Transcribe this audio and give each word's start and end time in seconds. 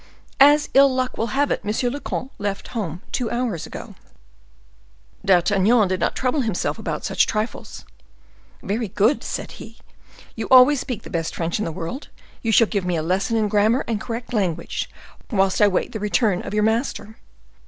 As 0.39 0.67
ill 0.73 0.91
luck 0.91 1.15
will 1.15 1.27
have 1.37 1.51
it, 1.51 1.63
monsieur 1.63 1.91
le 1.91 1.99
comte 1.99 2.31
left 2.39 2.69
home 2.69 3.03
two 3.11 3.29
hours 3.29 3.67
ago." 3.67 3.93
D'Artagnan 5.23 5.87
did 5.89 5.99
not 5.99 6.15
trouble 6.15 6.41
himself 6.41 6.79
about 6.79 7.05
such 7.05 7.27
trifles. 7.27 7.85
"Very 8.63 8.87
good!" 8.87 9.23
said 9.23 9.51
he. 9.51 9.77
"You 10.35 10.47
always 10.49 10.79
speak 10.79 11.03
the 11.03 11.11
best 11.11 11.35
French 11.35 11.59
in 11.59 11.65
the 11.65 11.71
world; 11.71 12.07
you 12.41 12.51
shall 12.51 12.65
give 12.65 12.83
me 12.83 12.95
a 12.95 13.03
lesson 13.03 13.37
in 13.37 13.47
grammar 13.47 13.85
and 13.87 14.01
correct 14.01 14.33
language, 14.33 14.89
whilst 15.29 15.61
I 15.61 15.67
wait 15.67 15.91
the 15.91 15.99
return 15.99 16.41
of 16.41 16.51
your 16.55 16.63
master." 16.63 17.17